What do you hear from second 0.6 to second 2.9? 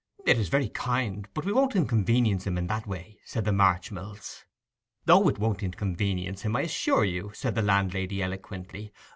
kind, but we won't inconvenience him in that